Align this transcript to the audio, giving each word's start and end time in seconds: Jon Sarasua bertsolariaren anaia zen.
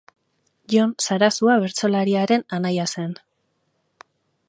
Jon 0.73 0.95
Sarasua 1.07 1.59
bertsolariaren 1.65 2.47
anaia 2.61 2.89
zen. 2.97 3.17